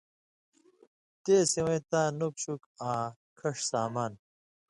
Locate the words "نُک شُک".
2.19-2.61